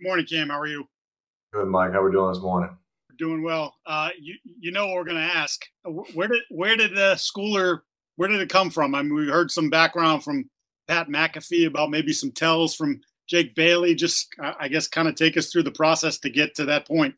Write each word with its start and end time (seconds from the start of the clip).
Morning, 0.00 0.26
Cam. 0.26 0.50
How 0.50 0.60
are 0.60 0.66
you? 0.66 0.86
Good, 1.52 1.68
Mike. 1.68 1.92
How 1.92 2.00
are 2.00 2.04
we 2.04 2.12
doing 2.12 2.32
this 2.32 2.42
morning? 2.42 2.76
Doing 3.18 3.42
well. 3.42 3.74
Uh, 3.86 4.10
you 4.20 4.34
you 4.44 4.70
know 4.72 4.86
what 4.86 4.96
we're 4.96 5.04
going 5.04 5.16
to 5.16 5.22
ask? 5.36 5.64
Where 5.84 6.28
did 6.28 6.42
where 6.50 6.76
did 6.76 6.90
the 6.90 7.14
Schooler 7.14 7.80
where 8.16 8.28
did 8.28 8.40
it 8.40 8.50
come 8.50 8.70
from? 8.70 8.94
I 8.94 9.02
mean, 9.02 9.14
we 9.14 9.28
heard 9.28 9.50
some 9.50 9.70
background 9.70 10.22
from 10.22 10.50
Pat 10.88 11.08
McAfee 11.08 11.66
about 11.66 11.90
maybe 11.90 12.12
some 12.12 12.30
tells 12.30 12.74
from 12.74 13.00
Jake 13.26 13.54
Bailey. 13.54 13.94
Just 13.94 14.28
I 14.38 14.68
guess 14.68 14.86
kind 14.86 15.08
of 15.08 15.14
take 15.14 15.38
us 15.38 15.50
through 15.50 15.62
the 15.62 15.70
process 15.70 16.18
to 16.18 16.30
get 16.30 16.54
to 16.56 16.66
that 16.66 16.86
point. 16.86 17.14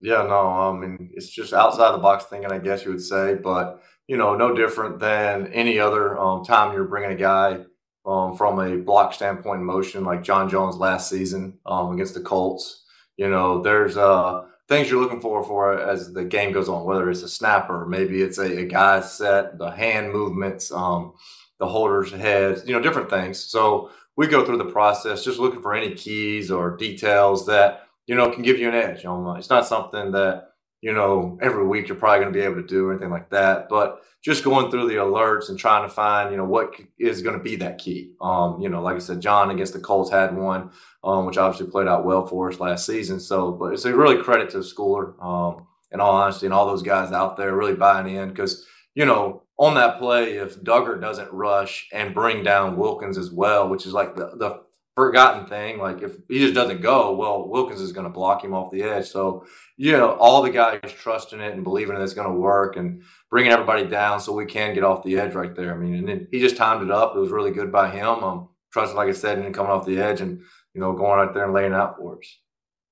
Yeah, 0.00 0.22
no, 0.22 0.48
I 0.48 0.72
mean 0.72 1.10
it's 1.14 1.30
just 1.30 1.52
outside 1.52 1.92
the 1.92 1.98
box 1.98 2.26
thinking, 2.26 2.52
I 2.52 2.58
guess 2.58 2.84
you 2.84 2.92
would 2.92 3.02
say, 3.02 3.34
but 3.34 3.82
you 4.06 4.16
know, 4.16 4.36
no 4.36 4.54
different 4.54 5.00
than 5.00 5.48
any 5.48 5.80
other 5.80 6.16
um, 6.18 6.44
time 6.44 6.74
you're 6.74 6.84
bringing 6.84 7.10
a 7.10 7.16
guy 7.16 7.64
um, 8.06 8.36
from 8.36 8.58
a 8.58 8.76
block 8.76 9.14
standpoint 9.14 9.60
in 9.60 9.66
motion, 9.66 10.04
like 10.04 10.22
John 10.22 10.48
Jones 10.48 10.76
last 10.76 11.08
season 11.08 11.58
um, 11.66 11.92
against 11.92 12.14
the 12.14 12.20
Colts. 12.20 12.84
You 13.16 13.30
know, 13.30 13.62
there's 13.62 13.96
uh, 13.96 14.44
things 14.68 14.90
you're 14.90 15.00
looking 15.00 15.20
for 15.20 15.42
for 15.44 15.78
as 15.78 16.12
the 16.12 16.24
game 16.24 16.52
goes 16.52 16.68
on, 16.68 16.84
whether 16.84 17.08
it's 17.10 17.22
a 17.22 17.28
snapper, 17.28 17.86
maybe 17.86 18.22
it's 18.22 18.38
a, 18.38 18.60
a 18.60 18.64
guy 18.64 19.00
set, 19.00 19.58
the 19.58 19.70
hand 19.70 20.12
movements, 20.12 20.72
um, 20.72 21.14
the 21.58 21.66
holder's 21.66 22.12
heads, 22.12 22.66
you 22.66 22.72
know, 22.74 22.80
different 22.80 23.10
things. 23.10 23.38
So 23.38 23.90
we 24.16 24.26
go 24.26 24.44
through 24.44 24.58
the 24.58 24.64
process 24.64 25.24
just 25.24 25.38
looking 25.38 25.62
for 25.62 25.74
any 25.74 25.94
keys 25.94 26.50
or 26.50 26.76
details 26.76 27.46
that 27.46 27.88
you 28.06 28.14
know 28.14 28.30
can 28.30 28.42
give 28.42 28.58
you 28.58 28.68
an 28.68 28.74
edge. 28.74 29.04
On 29.04 29.36
it's 29.36 29.50
not 29.50 29.66
something 29.66 30.12
that 30.12 30.53
you 30.84 30.92
know, 30.92 31.38
every 31.40 31.66
week 31.66 31.88
you're 31.88 31.96
probably 31.96 32.20
going 32.20 32.30
to 32.30 32.38
be 32.38 32.44
able 32.44 32.56
to 32.56 32.66
do 32.66 32.88
or 32.88 32.92
anything 32.92 33.10
like 33.10 33.30
that. 33.30 33.70
But 33.70 34.02
just 34.22 34.44
going 34.44 34.70
through 34.70 34.86
the 34.88 34.96
alerts 34.96 35.48
and 35.48 35.58
trying 35.58 35.88
to 35.88 35.94
find, 35.94 36.30
you 36.30 36.36
know, 36.36 36.44
what 36.44 36.74
is 36.98 37.22
going 37.22 37.38
to 37.38 37.42
be 37.42 37.56
that 37.56 37.78
key. 37.78 38.12
Um, 38.20 38.60
you 38.60 38.68
know, 38.68 38.82
like 38.82 38.96
I 38.96 38.98
said, 38.98 39.22
John 39.22 39.50
against 39.50 39.72
the 39.72 39.80
Colts 39.80 40.10
had 40.10 40.36
one, 40.36 40.72
um, 41.02 41.24
which 41.24 41.38
obviously 41.38 41.70
played 41.70 41.88
out 41.88 42.04
well 42.04 42.26
for 42.26 42.50
us 42.50 42.60
last 42.60 42.84
season. 42.84 43.18
So, 43.18 43.52
but 43.52 43.72
it's 43.72 43.86
a 43.86 43.96
really 43.96 44.22
credit 44.22 44.50
to 44.50 44.58
the 44.58 44.62
Schooler, 44.62 45.14
um, 45.24 45.66
in 45.90 46.00
all 46.00 46.16
honesty, 46.16 46.44
and 46.44 46.52
all 46.52 46.66
those 46.66 46.82
guys 46.82 47.12
out 47.12 47.38
there 47.38 47.56
really 47.56 47.76
buying 47.76 48.14
in 48.14 48.28
because, 48.28 48.66
you 48.94 49.06
know, 49.06 49.42
on 49.58 49.76
that 49.76 49.98
play, 49.98 50.34
if 50.34 50.60
Dugger 50.60 51.00
doesn't 51.00 51.32
rush 51.32 51.88
and 51.94 52.12
bring 52.12 52.44
down 52.44 52.76
Wilkins 52.76 53.16
as 53.16 53.30
well, 53.30 53.70
which 53.70 53.86
is 53.86 53.94
like 53.94 54.16
the, 54.16 54.32
the 54.36 54.60
forgotten 54.96 55.46
thing. 55.46 55.78
Like 55.78 56.02
if 56.02 56.16
he 56.28 56.38
just 56.38 56.54
doesn't 56.54 56.80
go, 56.80 57.14
well, 57.14 57.48
Wilkins 57.48 57.80
is 57.80 57.92
going 57.92 58.06
to 58.06 58.12
block 58.12 58.44
him 58.44 58.54
off 58.54 58.70
the 58.70 58.82
edge. 58.82 59.08
So, 59.08 59.46
you 59.76 59.92
know, 59.92 60.12
all 60.12 60.42
the 60.42 60.50
guys 60.50 60.80
trusting 60.92 61.40
it 61.40 61.54
and 61.54 61.64
believing 61.64 61.94
that 61.94 62.02
it's 62.02 62.14
going 62.14 62.28
to 62.28 62.38
work 62.38 62.76
and 62.76 63.02
bringing 63.30 63.52
everybody 63.52 63.86
down 63.86 64.20
so 64.20 64.32
we 64.32 64.46
can 64.46 64.74
get 64.74 64.84
off 64.84 65.04
the 65.04 65.18
edge 65.18 65.34
right 65.34 65.54
there. 65.54 65.74
I 65.74 65.76
mean, 65.76 65.94
and 65.94 66.08
then 66.08 66.28
he 66.30 66.40
just 66.40 66.56
timed 66.56 66.82
it 66.82 66.90
up. 66.90 67.16
It 67.16 67.20
was 67.20 67.30
really 67.30 67.50
good 67.50 67.72
by 67.72 67.90
him. 67.90 68.22
Um, 68.22 68.48
trusting, 68.72 68.96
like 68.96 69.08
I 69.08 69.12
said, 69.12 69.38
and 69.38 69.54
coming 69.54 69.72
off 69.72 69.86
the 69.86 69.98
edge 69.98 70.20
and, 70.20 70.40
you 70.74 70.80
know, 70.80 70.92
going 70.92 71.20
out 71.20 71.34
there 71.34 71.44
and 71.44 71.54
laying 71.54 71.74
out 71.74 71.96
for 71.96 72.18
us. 72.18 72.38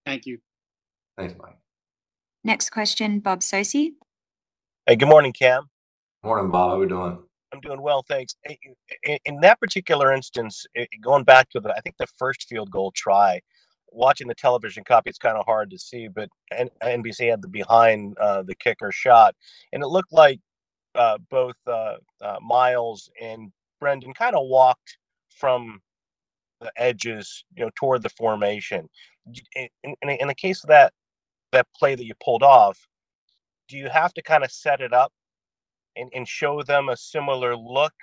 Thank 0.05 0.27
you. 0.27 0.39
Thanks, 1.17 1.34
Mike. 1.39 1.58
Next 2.45 2.70
question, 2.70 3.20
Bob 3.20 3.41
Socci. 3.41 3.91
Hey, 4.86 4.97
good 4.97 5.08
morning, 5.08 5.33
Cam. 5.33 5.69
Morning, 6.25 6.50
Bob. 6.50 6.70
How 6.70 6.78
we 6.78 6.89
doing? 6.89 7.19
I'm 7.53 7.61
doing 7.61 7.83
well, 7.83 8.03
thanks. 8.08 8.34
In 9.25 9.41
that 9.41 9.61
particular 9.61 10.12
instance, 10.12 10.64
going 11.00 11.25
back 11.25 11.50
to 11.50 11.61
the, 11.61 11.70
I 11.70 11.81
think 11.81 11.97
the 11.98 12.06
first 12.19 12.48
field 12.48 12.70
goal 12.70 12.92
try, 12.92 13.41
watching 13.91 14.27
the 14.27 14.34
television 14.34 14.84
copy, 14.84 15.11
it's 15.11 15.19
kind 15.19 15.36
of 15.36 15.45
hard 15.45 15.70
to 15.70 15.78
see, 15.78 16.08
but 16.08 16.30
NBC 16.83 17.30
had 17.30 17.42
the 17.42 17.48
behind 17.48 18.17
uh, 18.19 18.42
the 18.42 18.55
kicker 18.55 18.91
shot, 18.91 19.34
and 19.73 19.83
it 19.83 19.89
looked 19.89 20.12
like 20.12 20.41
uh, 20.95 21.19
both 21.30 21.56
uh, 21.67 21.97
uh 22.20 22.36
Myles 22.41 23.11
and 23.20 23.53
Brenden 23.83 24.14
kind 24.14 24.36
of 24.36 24.47
walked 24.47 24.98
from 25.28 25.80
the 26.61 26.73
edges, 26.77 27.45
you 27.56 27.64
know, 27.64 27.70
toward 27.75 28.03
the 28.03 28.11
formation. 28.11 28.89
In, 29.55 29.69
in, 29.84 30.11
in 30.11 30.28
the 30.28 30.34
case 30.34 30.62
of 30.64 30.69
that 30.69 30.92
that 31.53 31.67
play 31.77 31.95
that 31.95 32.05
you 32.05 32.14
pulled 32.23 32.42
off, 32.42 32.78
do 33.69 33.77
you 33.77 33.89
have 33.89 34.14
to 34.14 34.23
kind 34.23 34.42
of 34.42 34.50
set 34.50 34.80
it 34.80 34.92
up 34.92 35.12
and, 35.97 36.11
and 36.14 36.27
show 36.27 36.63
them 36.63 36.89
a 36.89 36.97
similar 36.97 37.57
look, 37.57 37.95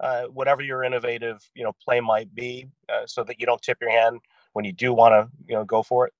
uh, 0.00 0.24
whatever 0.24 0.62
your 0.62 0.84
innovative 0.84 1.38
you 1.54 1.64
know 1.64 1.72
play 1.82 2.00
might 2.00 2.34
be, 2.34 2.66
uh, 2.88 3.06
so 3.06 3.24
that 3.24 3.40
you 3.40 3.46
don't 3.46 3.62
tip 3.62 3.78
your 3.80 3.90
hand 3.90 4.20
when 4.52 4.64
you 4.64 4.72
do 4.72 4.92
want 4.92 5.12
to 5.12 5.28
you 5.46 5.54
know 5.54 5.64
go 5.64 5.82
for 5.82 6.06
it? 6.06 6.12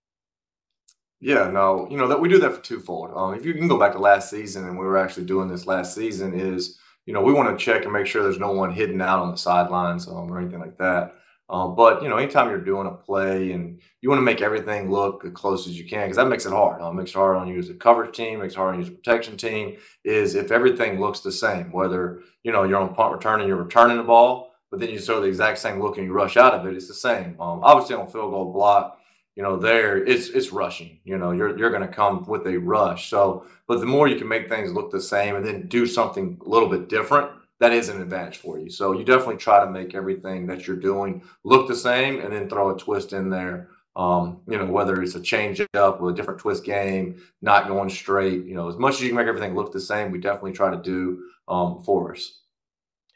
Yeah, 1.21 1.51
no, 1.51 1.87
you 1.91 1.97
know 1.99 2.09
that 2.09 2.21
we 2.21 2.29
do 2.29 2.39
that 2.39 2.55
for 2.55 2.63
twofold. 2.63 3.11
Um, 3.15 3.35
if 3.35 3.45
you 3.45 3.53
can 3.55 3.69
go 3.69 3.79
back 3.79 3.93
to 3.93 3.99
last 3.99 4.31
season, 4.31 4.67
and 4.67 4.79
we 4.79 4.87
were 4.87 4.97
actually 4.97 5.27
doing 5.27 5.49
this 5.49 5.67
last 5.67 5.95
season, 5.95 6.39
is 6.39 6.79
you 7.07 7.13
know 7.13 7.23
we 7.23 7.33
want 7.33 7.57
to 7.57 7.63
check 7.63 7.85
and 7.85 7.93
make 7.93 8.07
sure 8.07 8.23
there's 8.23 8.39
no 8.39 8.53
one 8.53 8.73
hidden 8.73 9.01
out 9.01 9.21
on 9.21 9.31
the 9.31 9.37
sidelines 9.37 10.09
um, 10.09 10.33
or 10.33 10.39
anything 10.39 10.61
like 10.61 10.79
that. 10.79 11.15
Um, 11.51 11.75
but 11.75 12.03
you 12.03 12.09
know, 12.09 12.17
anytime 12.17 12.49
you're 12.49 12.61
doing 12.61 12.87
a 12.87 12.93
play 12.93 13.51
and 13.53 13.81
you 14.01 14.09
want 14.09 14.21
to 14.21 14.25
make 14.25 14.41
everything 14.41 14.91
look 14.91 15.25
as 15.25 15.33
close 15.33 15.67
as 15.67 15.77
you 15.77 15.85
can, 15.85 16.03
because 16.03 16.17
that 16.17 16.29
makes 16.29 16.47
it 16.47 16.53
hard. 16.53 16.81
Um, 16.81 16.97
it 16.97 17.03
makes 17.03 17.11
it 17.11 17.17
hard 17.17 17.37
on 17.37 17.49
you 17.49 17.59
as 17.59 17.69
a 17.69 17.75
coverage 17.75 18.15
team, 18.15 18.39
makes 18.39 18.55
it 18.55 18.57
hard 18.57 18.75
on 18.75 18.81
you 18.81 18.87
as 18.87 18.93
a 18.93 18.95
protection 18.95 19.37
team. 19.37 19.77
Is 20.05 20.37
if 20.37 20.53
everything 20.53 21.01
looks 21.01 21.21
the 21.21 21.33
same, 21.33 21.73
whether 21.73 22.21
you 22.45 22.53
know 22.53 22.63
you're 22.63 22.79
on 22.79 22.95
punt 22.95 23.13
return 23.13 23.41
and 23.41 23.49
you're 23.49 23.63
returning 23.63 23.97
the 23.97 24.05
ball, 24.05 24.53
but 24.71 24.79
then 24.79 24.91
you 24.91 25.01
throw 25.01 25.21
the 25.21 25.27
exact 25.27 25.59
same 25.59 25.81
look 25.81 25.99
and 25.99 26.07
you 26.07 26.13
rush 26.13 26.37
out 26.37 26.55
of 26.55 26.67
it, 26.67 26.77
it's 26.77 26.89
the 26.89 26.95
same. 26.95 27.41
Um, 27.41 27.65
obviously 27.65 27.97
on 27.97 28.07
field 28.07 28.31
goal 28.31 28.53
block, 28.53 29.01
you 29.35 29.43
know, 29.43 29.57
there 29.57 29.97
it's 29.97 30.29
it's 30.29 30.53
rushing. 30.53 31.01
You 31.03 31.19
know, 31.19 31.33
you're 31.33 31.59
you're 31.59 31.71
going 31.71 31.83
to 31.83 31.89
come 31.89 32.25
with 32.27 32.47
a 32.47 32.59
rush. 32.59 33.11
So, 33.11 33.45
but 33.67 33.81
the 33.81 33.87
more 33.87 34.07
you 34.07 34.17
can 34.17 34.29
make 34.29 34.49
things 34.49 34.73
look 34.73 34.93
the 34.93 35.01
same 35.01 35.35
and 35.35 35.45
then 35.45 35.67
do 35.67 35.85
something 35.85 36.39
a 36.47 36.49
little 36.49 36.69
bit 36.69 36.89
different 36.89 37.33
that 37.61 37.73
is 37.73 37.89
an 37.91 38.01
advantage 38.01 38.39
for 38.39 38.59
you. 38.59 38.71
So 38.71 38.93
you 38.93 39.05
definitely 39.05 39.37
try 39.37 39.65
to 39.65 39.71
make 39.71 39.95
everything 39.95 40.47
that 40.47 40.67
you're 40.67 40.77
doing 40.77 41.23
look 41.45 41.69
the 41.69 41.77
same 41.77 42.21
and 42.21 42.33
then 42.33 42.49
throw 42.49 42.75
a 42.75 42.79
twist 42.79 43.13
in 43.13 43.31
there. 43.31 43.69
Um, 43.97 44.41
you 44.49 44.57
know, 44.57 44.67
whether 44.67 45.03
it's 45.03 45.15
a 45.15 45.21
change 45.21 45.61
up 45.75 46.01
with 46.01 46.15
a 46.15 46.17
different 46.17 46.41
twist 46.41 46.65
game, 46.65 47.21
not 47.43 47.69
going 47.69 47.91
straight, 47.91 48.45
you 48.45 48.55
know, 48.55 48.69
as 48.69 48.77
much 48.77 48.95
as 48.95 49.03
you 49.03 49.09
can 49.09 49.17
make 49.17 49.27
everything 49.27 49.55
look 49.55 49.73
the 49.73 49.81
same, 49.81 50.11
we 50.11 50.19
definitely 50.19 50.53
try 50.53 50.71
to 50.71 50.81
do 50.81 51.25
um, 51.49 51.83
for 51.83 52.13
us. 52.13 52.41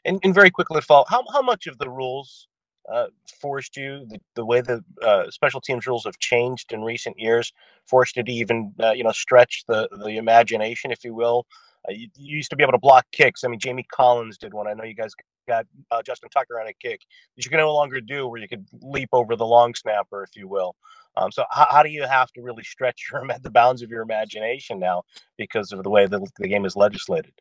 And, 0.03 0.19
and 0.23 0.35
very 0.35 0.51
quickly, 0.51 0.81
fall, 0.81 1.05
how, 1.09 1.23
how 1.33 1.41
much 1.41 1.65
of 1.65 1.77
the 1.79 1.89
rules 1.89 2.47
uh, 2.91 3.07
forced 3.41 3.75
you 3.77 4.05
the, 4.09 4.19
the 4.35 4.45
way 4.45 4.61
the 4.61 4.83
uh, 5.01 5.29
special 5.31 5.59
teams 5.59 5.87
rules 5.87 6.03
have 6.03 6.19
changed 6.19 6.71
in 6.71 6.83
recent 6.83 7.17
years 7.17 7.51
forced 7.87 8.15
you 8.15 8.23
to 8.23 8.31
even 8.31 8.71
uh, 8.79 8.91
you 8.91 9.03
know 9.03 9.11
stretch 9.11 9.63
the 9.67 9.89
the 10.03 10.17
imagination 10.17 10.91
if 10.91 11.03
you 11.03 11.13
will 11.13 11.47
you, 11.89 12.07
you, 12.17 12.37
used 12.37 12.49
to 12.49 12.55
be 12.55 12.63
able 12.63 12.73
to 12.73 12.79
block 12.79 13.05
kicks. 13.11 13.43
I 13.43 13.47
mean, 13.47 13.59
Jamie 13.59 13.85
Collins 13.91 14.37
did 14.37 14.53
one. 14.53 14.67
I 14.67 14.73
know 14.73 14.83
you 14.83 14.95
guys 14.95 15.13
got 15.47 15.65
uh, 15.91 16.01
Justin 16.01 16.29
Tucker 16.29 16.59
on 16.59 16.67
a 16.67 16.73
kick 16.73 17.01
that 17.35 17.45
you 17.45 17.49
can 17.49 17.59
no 17.59 17.73
longer 17.73 18.01
do, 18.01 18.27
where 18.27 18.41
you 18.41 18.47
could 18.47 18.65
leap 18.81 19.09
over 19.13 19.35
the 19.35 19.45
long 19.45 19.73
snapper, 19.75 20.23
if 20.23 20.35
you 20.35 20.47
will. 20.47 20.75
Um, 21.17 21.31
so 21.31 21.45
how, 21.49 21.67
how, 21.69 21.83
do 21.83 21.89
you 21.89 22.03
have 22.03 22.31
to 22.33 22.41
really 22.41 22.63
stretch 22.63 23.09
your 23.11 23.25
the 23.41 23.49
bounds 23.51 23.81
of 23.81 23.89
your 23.89 24.01
imagination 24.01 24.79
now 24.79 25.03
because 25.37 25.71
of 25.71 25.83
the 25.83 25.89
way 25.89 26.07
the, 26.07 26.25
the 26.39 26.47
game 26.47 26.65
is 26.65 26.75
legislated? 26.75 27.33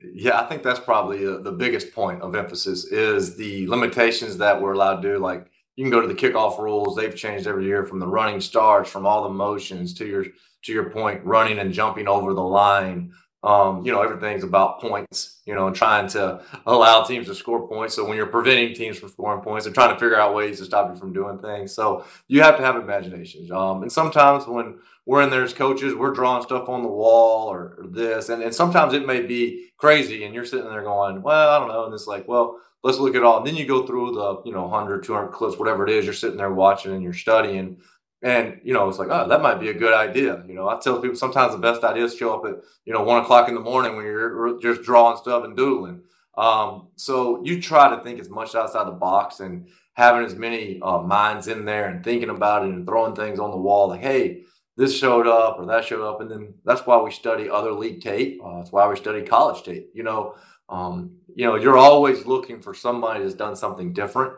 Yeah, 0.00 0.40
I 0.40 0.44
think 0.44 0.62
that's 0.62 0.78
probably 0.78 1.26
uh, 1.26 1.38
the 1.38 1.50
biggest 1.50 1.92
point 1.92 2.22
of 2.22 2.36
emphasis 2.36 2.84
is 2.84 3.36
the 3.36 3.66
limitations 3.66 4.36
that 4.38 4.60
we're 4.60 4.74
allowed 4.74 5.02
to 5.02 5.14
do. 5.14 5.18
Like 5.18 5.50
you 5.74 5.84
can 5.84 5.90
go 5.90 6.00
to 6.00 6.06
the 6.06 6.14
kickoff 6.14 6.58
rules; 6.58 6.94
they've 6.94 7.16
changed 7.16 7.48
every 7.48 7.64
year 7.64 7.84
from 7.84 7.98
the 7.98 8.06
running 8.06 8.40
starts, 8.40 8.88
from 8.88 9.06
all 9.06 9.24
the 9.24 9.30
motions 9.30 9.94
to 9.94 10.06
your 10.06 10.26
to 10.62 10.72
your 10.72 10.90
point, 10.90 11.24
running 11.24 11.58
and 11.58 11.72
jumping 11.72 12.06
over 12.06 12.32
the 12.32 12.42
line 12.42 13.12
um, 13.44 13.86
you 13.86 13.92
know, 13.92 14.02
everything's 14.02 14.42
about 14.42 14.80
points, 14.80 15.40
you 15.46 15.54
know, 15.54 15.68
and 15.68 15.76
trying 15.76 16.08
to 16.08 16.42
allow 16.66 17.04
teams 17.04 17.26
to 17.28 17.34
score 17.34 17.68
points. 17.68 17.94
So 17.94 18.04
when 18.04 18.16
you're 18.16 18.26
preventing 18.26 18.74
teams 18.74 18.98
from 18.98 19.10
scoring 19.10 19.42
points, 19.42 19.64
they're 19.64 19.72
trying 19.72 19.94
to 19.94 20.00
figure 20.00 20.18
out 20.18 20.34
ways 20.34 20.58
to 20.58 20.64
stop 20.64 20.92
you 20.92 20.98
from 20.98 21.12
doing 21.12 21.38
things. 21.38 21.72
So 21.72 22.04
you 22.26 22.42
have 22.42 22.56
to 22.56 22.64
have 22.64 22.76
imagination. 22.76 23.50
Um, 23.52 23.82
and 23.82 23.92
sometimes 23.92 24.46
when 24.46 24.78
we're 25.06 25.22
in 25.22 25.30
there 25.30 25.44
as 25.44 25.52
coaches, 25.52 25.94
we're 25.94 26.12
drawing 26.12 26.42
stuff 26.42 26.68
on 26.68 26.82
the 26.82 26.88
wall 26.88 27.48
or, 27.48 27.76
or 27.78 27.86
this, 27.88 28.28
and, 28.28 28.42
and 28.42 28.54
sometimes 28.54 28.92
it 28.92 29.06
may 29.06 29.22
be 29.22 29.70
crazy, 29.76 30.24
and 30.24 30.34
you're 30.34 30.44
sitting 30.44 30.68
there 30.68 30.82
going, 30.82 31.22
well, 31.22 31.50
I 31.50 31.58
don't 31.60 31.68
know. 31.68 31.84
And 31.84 31.94
it's 31.94 32.08
like, 32.08 32.26
well, 32.26 32.58
let's 32.82 32.98
look 32.98 33.14
at 33.14 33.22
all. 33.22 33.38
And 33.38 33.46
then 33.46 33.56
you 33.56 33.66
go 33.66 33.86
through 33.86 34.12
the, 34.12 34.42
you 34.44 34.52
know, 34.52 34.66
100, 34.66 35.04
200 35.04 35.28
clips, 35.28 35.58
whatever 35.58 35.86
it 35.86 35.92
is, 35.92 36.04
you're 36.04 36.14
sitting 36.14 36.36
there 36.36 36.52
watching 36.52 36.92
and 36.92 37.02
you're 37.02 37.12
studying 37.12 37.78
and 38.22 38.60
you 38.64 38.74
know, 38.74 38.88
it's 38.88 38.98
like, 38.98 39.08
oh, 39.10 39.28
that 39.28 39.42
might 39.42 39.60
be 39.60 39.68
a 39.68 39.74
good 39.74 39.94
idea. 39.94 40.42
You 40.46 40.54
know, 40.54 40.68
I 40.68 40.78
tell 40.78 41.00
people 41.00 41.16
sometimes 41.16 41.52
the 41.52 41.58
best 41.58 41.84
ideas 41.84 42.16
show 42.16 42.34
up 42.34 42.44
at 42.44 42.62
you 42.84 42.92
know 42.92 43.02
one 43.02 43.22
o'clock 43.22 43.48
in 43.48 43.54
the 43.54 43.60
morning 43.60 43.96
when 43.96 44.04
you're 44.04 44.58
just 44.60 44.82
drawing 44.82 45.16
stuff 45.16 45.44
and 45.44 45.56
doodling. 45.56 46.02
Um, 46.36 46.88
so 46.96 47.42
you 47.44 47.60
try 47.60 47.94
to 47.94 48.02
think 48.02 48.20
as 48.20 48.30
much 48.30 48.54
outside 48.54 48.86
the 48.86 48.92
box 48.92 49.40
and 49.40 49.68
having 49.94 50.24
as 50.24 50.36
many 50.36 50.80
uh, 50.82 50.98
minds 50.98 51.48
in 51.48 51.64
there 51.64 51.88
and 51.88 52.04
thinking 52.04 52.30
about 52.30 52.64
it 52.64 52.70
and 52.70 52.86
throwing 52.86 53.16
things 53.16 53.40
on 53.40 53.50
the 53.50 53.56
wall 53.56 53.88
like, 53.88 54.00
hey, 54.00 54.44
this 54.76 54.96
showed 54.96 55.26
up 55.26 55.58
or 55.58 55.66
that 55.66 55.84
showed 55.84 56.08
up, 56.08 56.20
and 56.20 56.30
then 56.30 56.54
that's 56.64 56.86
why 56.86 57.00
we 57.00 57.10
study 57.10 57.50
other 57.50 57.72
league 57.72 58.00
tape. 58.00 58.40
Uh, 58.44 58.58
that's 58.58 58.70
why 58.70 58.88
we 58.88 58.94
study 58.96 59.22
college 59.22 59.64
tape. 59.64 59.90
You 59.92 60.04
know, 60.04 60.36
um, 60.68 61.16
you 61.34 61.44
know, 61.46 61.56
you're 61.56 61.78
always 61.78 62.26
looking 62.26 62.60
for 62.62 62.74
somebody 62.74 63.22
that's 63.22 63.34
done 63.34 63.56
something 63.56 63.92
different 63.92 64.34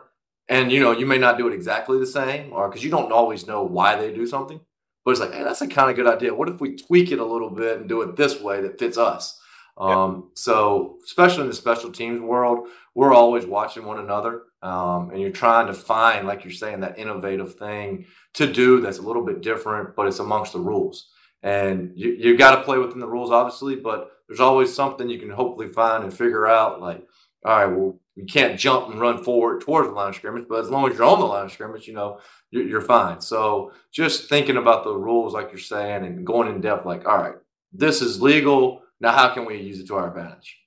and 0.51 0.71
you 0.71 0.79
know, 0.79 0.91
you 0.91 1.05
may 1.05 1.17
not 1.17 1.37
do 1.37 1.47
it 1.47 1.53
exactly 1.53 1.97
the 1.97 2.05
same, 2.05 2.51
or 2.51 2.67
because 2.67 2.83
you 2.83 2.91
don't 2.91 3.11
always 3.11 3.47
know 3.47 3.63
why 3.63 3.95
they 3.95 4.13
do 4.13 4.27
something. 4.27 4.59
But 5.03 5.11
it's 5.11 5.19
like, 5.19 5.33
hey, 5.33 5.43
that's 5.43 5.61
a 5.61 5.67
kind 5.67 5.89
of 5.89 5.95
good 5.95 6.13
idea. 6.13 6.35
What 6.35 6.49
if 6.49 6.61
we 6.61 6.75
tweak 6.75 7.11
it 7.11 7.19
a 7.19 7.25
little 7.25 7.49
bit 7.49 7.79
and 7.79 7.89
do 7.89 8.01
it 8.01 8.17
this 8.17 8.39
way 8.39 8.61
that 8.61 8.77
fits 8.77 8.97
us? 8.97 9.39
Um, 9.77 10.31
So, 10.35 10.97
especially 11.05 11.43
in 11.43 11.49
the 11.49 11.55
special 11.55 11.91
teams 11.91 12.19
world, 12.19 12.67
we're 12.93 13.13
always 13.13 13.45
watching 13.45 13.85
one 13.85 13.99
another. 13.99 14.43
Um, 14.61 15.09
and 15.09 15.21
you're 15.21 15.31
trying 15.31 15.67
to 15.67 15.73
find, 15.73 16.27
like 16.27 16.43
you're 16.43 16.53
saying, 16.53 16.81
that 16.81 16.99
innovative 16.99 17.55
thing 17.55 18.05
to 18.33 18.51
do 18.51 18.81
that's 18.81 18.99
a 18.99 19.01
little 19.01 19.25
bit 19.25 19.41
different, 19.41 19.95
but 19.95 20.05
it's 20.05 20.19
amongst 20.19 20.53
the 20.53 20.59
rules. 20.59 21.09
And 21.41 21.93
you, 21.95 22.11
you 22.11 22.37
got 22.37 22.57
to 22.57 22.63
play 22.63 22.77
within 22.77 22.99
the 22.99 23.07
rules, 23.07 23.31
obviously, 23.31 23.77
but 23.77 24.11
there's 24.27 24.39
always 24.41 24.75
something 24.75 25.09
you 25.09 25.19
can 25.19 25.31
hopefully 25.31 25.67
find 25.67 26.03
and 26.03 26.13
figure 26.13 26.45
out. 26.45 26.81
Like, 26.81 27.07
all 27.43 27.57
right, 27.57 27.65
well, 27.65 28.00
you 28.15 28.25
can't 28.25 28.59
jump 28.59 28.89
and 28.89 28.99
run 28.99 29.23
forward 29.23 29.61
towards 29.61 29.87
the 29.87 29.93
line 29.93 30.09
of 30.09 30.15
scrimmage, 30.15 30.45
but 30.47 30.59
as 30.59 30.69
long 30.69 30.89
as 30.89 30.97
you're 30.97 31.07
on 31.07 31.19
the 31.19 31.25
line 31.25 31.45
of 31.45 31.51
scrimmage, 31.51 31.87
you 31.87 31.93
know, 31.93 32.19
you're, 32.49 32.67
you're 32.67 32.81
fine. 32.81 33.21
So 33.21 33.71
just 33.91 34.27
thinking 34.27 34.57
about 34.57 34.83
the 34.83 34.93
rules, 34.93 35.33
like 35.33 35.49
you're 35.51 35.59
saying, 35.59 36.05
and 36.05 36.25
going 36.25 36.49
in 36.49 36.61
depth, 36.61 36.85
like, 36.85 37.07
all 37.07 37.17
right, 37.17 37.35
this 37.71 38.01
is 38.01 38.21
legal. 38.21 38.81
Now, 38.99 39.11
how 39.13 39.33
can 39.33 39.45
we 39.45 39.61
use 39.61 39.79
it 39.79 39.87
to 39.87 39.95
our 39.95 40.09
advantage? 40.09 40.57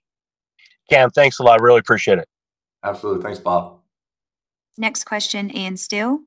Cam, 0.90 1.10
thanks 1.10 1.38
a 1.38 1.42
lot. 1.42 1.60
Really 1.60 1.80
appreciate 1.80 2.18
it. 2.18 2.28
Absolutely. 2.82 3.22
Thanks, 3.22 3.38
Bob. 3.38 3.78
Next 4.76 5.04
question, 5.04 5.54
Ian 5.56 5.76
Steele. 5.76 6.20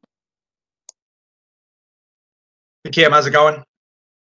Hey, 2.83 2.91
Cam, 2.91 3.11
how's 3.11 3.27
it 3.27 3.31
going? 3.31 3.63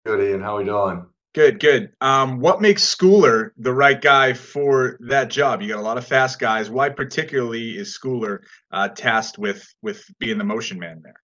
Good, 0.06 0.30
Ian. 0.30 0.42
How 0.42 0.56
are 0.56 0.60
we 0.60 0.66
doing? 0.66 1.06
Good, 1.34 1.60
good. 1.60 1.92
Um, 2.02 2.40
what 2.40 2.62
makes 2.62 2.84
Schooler 2.84 3.52
the 3.58 3.74
right 3.74 4.02
guy 4.02 4.34
for 4.34 4.98
that 5.02 5.30
job? 5.30 5.62
You 5.62 5.68
got 5.68 5.80
a 5.80 5.82
lot 5.82 5.98
of 5.98 6.08
fast 6.08 6.40
guys. 6.40 6.70
Why 6.70 6.90
particularly 6.90 7.78
is 7.78 7.98
Schooler 7.98 8.40
uh, 8.72 8.90
tasked 8.90 9.38
with 9.38 9.64
with 9.82 10.04
being 10.20 10.38
the 10.38 10.44
motion 10.44 10.80
man 10.80 11.02
there? 11.04 11.22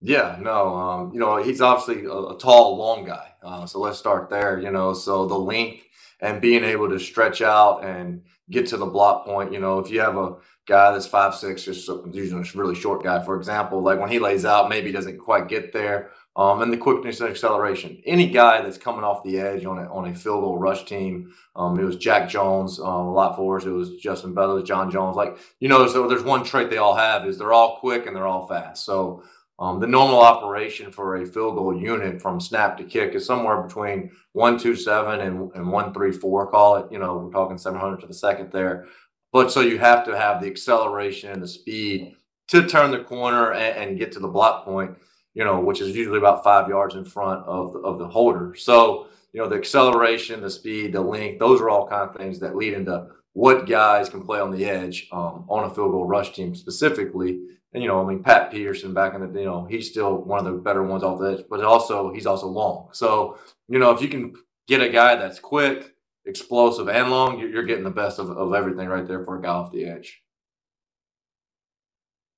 Yeah, 0.00 0.38
no, 0.40 0.74
um, 0.74 1.12
you 1.12 1.20
know 1.20 1.42
he's 1.42 1.60
obviously 1.60 2.06
a, 2.06 2.12
a 2.12 2.38
tall, 2.38 2.76
long 2.78 3.04
guy. 3.04 3.32
Uh, 3.42 3.66
so 3.66 3.80
let's 3.80 3.98
start 3.98 4.30
there. 4.30 4.58
You 4.58 4.70
know, 4.70 4.94
so 4.94 5.26
the 5.26 5.38
length 5.38 5.84
and 6.20 6.40
being 6.40 6.64
able 6.64 6.88
to 6.88 6.98
stretch 6.98 7.42
out 7.42 7.84
and 7.84 8.22
get 8.50 8.66
to 8.68 8.76
the 8.76 8.86
block 8.86 9.26
point. 9.26 9.52
You 9.52 9.60
know, 9.60 9.78
if 9.78 9.90
you 9.90 10.00
have 10.00 10.16
a 10.16 10.36
guy 10.66 10.92
that's 10.92 11.06
five 11.06 11.34
six, 11.34 11.64
just 11.64 11.88
usually 12.12 12.42
a 12.42 12.58
really 12.58 12.74
short 12.74 13.02
guy, 13.02 13.22
for 13.22 13.36
example, 13.36 13.82
like 13.82 13.98
when 13.98 14.10
he 14.10 14.18
lays 14.18 14.44
out, 14.44 14.70
maybe 14.70 14.92
doesn't 14.92 15.18
quite 15.18 15.48
get 15.48 15.72
there 15.72 16.10
um, 16.36 16.62
and 16.62 16.72
the 16.72 16.76
quickness 16.76 17.20
and 17.20 17.28
acceleration. 17.28 18.00
Any 18.06 18.28
guy 18.28 18.62
that's 18.62 18.78
coming 18.78 19.04
off 19.04 19.24
the 19.24 19.38
edge 19.38 19.64
on 19.64 19.78
a, 19.78 19.92
on 19.92 20.08
a 20.08 20.14
field 20.14 20.42
goal 20.42 20.58
rush 20.58 20.84
team, 20.84 21.32
um, 21.56 21.78
it 21.78 21.84
was 21.84 21.96
Jack 21.96 22.28
Jones 22.28 22.78
um, 22.78 22.86
a 22.86 23.12
lot 23.12 23.36
for 23.36 23.58
us. 23.58 23.64
It 23.64 23.70
was 23.70 23.96
Justin 23.96 24.34
Bethel, 24.34 24.62
John 24.62 24.90
Jones. 24.90 25.16
Like 25.16 25.38
you 25.58 25.68
know, 25.68 25.86
so 25.88 26.06
there's 26.08 26.22
one 26.22 26.44
trait 26.44 26.70
they 26.70 26.76
all 26.76 26.94
have 26.94 27.26
is 27.26 27.38
they're 27.38 27.52
all 27.52 27.78
quick 27.78 28.06
and 28.06 28.14
they're 28.14 28.26
all 28.26 28.46
fast. 28.46 28.84
So 28.84 29.24
um, 29.58 29.80
the 29.80 29.86
normal 29.86 30.20
operation 30.20 30.90
for 30.92 31.16
a 31.16 31.26
field 31.26 31.56
goal 31.56 31.78
unit 31.78 32.22
from 32.22 32.40
snap 32.40 32.78
to 32.78 32.84
kick 32.84 33.14
is 33.14 33.26
somewhere 33.26 33.60
between 33.62 34.10
one 34.32 34.58
two 34.58 34.76
seven 34.76 35.20
and, 35.20 35.50
and 35.54 35.70
one 35.70 35.92
three 35.92 36.12
four. 36.12 36.50
Call 36.50 36.76
it. 36.76 36.92
You 36.92 37.00
know, 37.00 37.18
we're 37.18 37.32
talking 37.32 37.58
seven 37.58 37.80
hundred 37.80 38.00
to 38.00 38.06
the 38.06 38.14
second 38.14 38.52
there. 38.52 38.86
But 39.32 39.50
so 39.52 39.60
you 39.60 39.78
have 39.78 40.04
to 40.06 40.16
have 40.16 40.40
the 40.40 40.48
acceleration 40.48 41.30
and 41.30 41.42
the 41.42 41.48
speed 41.48 42.16
to 42.48 42.66
turn 42.66 42.90
the 42.90 43.04
corner 43.04 43.52
and, 43.52 43.90
and 43.90 43.98
get 43.98 44.12
to 44.12 44.20
the 44.20 44.28
block 44.28 44.64
point 44.64 44.96
you 45.34 45.44
know, 45.44 45.60
which 45.60 45.80
is 45.80 45.94
usually 45.94 46.18
about 46.18 46.44
five 46.44 46.68
yards 46.68 46.94
in 46.94 47.04
front 47.04 47.44
of 47.46 47.72
the, 47.72 47.78
of 47.80 47.98
the 47.98 48.08
holder. 48.08 48.54
So, 48.54 49.08
you 49.32 49.40
know, 49.40 49.48
the 49.48 49.56
acceleration, 49.56 50.40
the 50.40 50.50
speed, 50.50 50.92
the 50.92 51.00
length, 51.00 51.38
those 51.38 51.60
are 51.60 51.70
all 51.70 51.86
kind 51.86 52.08
of 52.08 52.16
things 52.16 52.40
that 52.40 52.56
lead 52.56 52.74
into 52.74 53.08
what 53.32 53.68
guys 53.68 54.08
can 54.08 54.24
play 54.24 54.40
on 54.40 54.50
the 54.50 54.64
edge 54.64 55.08
um, 55.12 55.44
on 55.48 55.64
a 55.64 55.74
field 55.74 55.92
goal 55.92 56.04
rush 56.04 56.32
team 56.32 56.54
specifically. 56.54 57.40
And, 57.72 57.82
you 57.82 57.88
know, 57.88 58.02
I 58.04 58.08
mean, 58.08 58.22
Pat 58.22 58.50
Peterson 58.50 58.92
back 58.92 59.14
in 59.14 59.20
the, 59.20 59.38
you 59.38 59.46
know, 59.46 59.64
he's 59.64 59.88
still 59.88 60.16
one 60.16 60.44
of 60.44 60.52
the 60.52 60.58
better 60.58 60.82
ones 60.82 61.04
off 61.04 61.20
the 61.20 61.38
edge, 61.38 61.44
but 61.48 61.62
also 61.62 62.12
he's 62.12 62.26
also 62.26 62.48
long. 62.48 62.88
So, 62.92 63.38
you 63.68 63.78
know, 63.78 63.92
if 63.92 64.02
you 64.02 64.08
can 64.08 64.34
get 64.66 64.82
a 64.82 64.88
guy 64.88 65.14
that's 65.14 65.38
quick, 65.38 65.94
explosive, 66.26 66.88
and 66.88 67.10
long, 67.10 67.38
you're, 67.38 67.62
getting 67.62 67.84
the 67.84 67.90
best 67.90 68.18
of, 68.18 68.30
of 68.30 68.54
everything 68.54 68.88
right 68.88 69.06
there 69.06 69.24
for 69.24 69.38
a 69.38 69.42
guy 69.42 69.48
off 69.48 69.72
the 69.72 69.84
edge. 69.84 70.22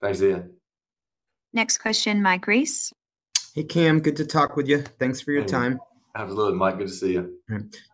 Thanks, 0.03 0.21
Ian. 0.21 0.62
Next 1.52 1.78
question, 1.78 2.22
Mike 2.22 2.46
Reiss. 2.46 2.93
Hey, 3.54 3.64
Cam, 3.64 4.00
good 4.00 4.16
to 4.16 4.25
talk 4.25 4.56
with 4.56 4.69
you. 4.69 4.82
Thanks 4.99 5.20
for 5.20 5.32
your 5.32 5.43
Hey. 5.43 5.49
time. 5.49 5.81
Absolutely, 6.14 6.54
Mike. 6.58 6.78
Good 6.78 6.88
to 6.88 6.93
see 6.93 7.12
you. 7.14 7.38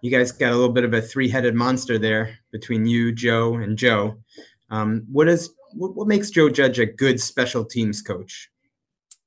You 0.02 0.10
guys 0.10 0.32
got 0.32 0.52
a 0.52 0.56
little 0.56 0.72
bit 0.72 0.84
of 0.84 0.92
a 0.92 1.00
three-headed 1.00 1.54
monster 1.54 1.98
there 1.98 2.38
between 2.50 2.84
you, 2.86 3.12
Joe, 3.12 3.54
and 3.54 3.76
Joe. 3.78 4.18
Um, 4.70 5.06
what 5.10 5.28
is 5.28 5.50
what, 5.74 5.94
what 5.94 6.08
makes 6.08 6.30
Joe 6.30 6.48
Judge 6.48 6.78
a 6.78 6.86
good 6.86 7.20
special 7.20 7.64
teams 7.64 8.00
coach? 8.02 8.50